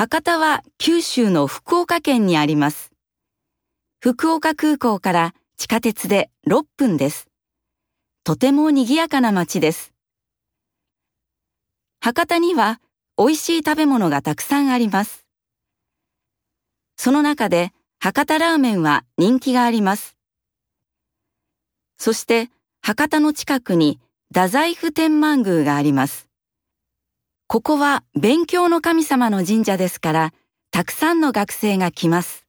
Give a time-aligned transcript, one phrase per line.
[0.00, 2.90] 博多は九州の福岡県にあります。
[4.00, 7.28] 福岡空港から地下鉄で6分です。
[8.24, 9.92] とても賑やかな街です。
[12.00, 12.80] 博多には
[13.18, 15.26] 美味しい食べ物がたくさんあります。
[16.96, 20.16] その中で博多ラーメンは人気があります。
[21.98, 22.48] そして
[22.80, 26.29] 博多の近くに太宰府天満宮があります。
[27.52, 30.32] ここは勉強の神様の神社ですから、
[30.70, 32.46] たくさんの学生が来ます。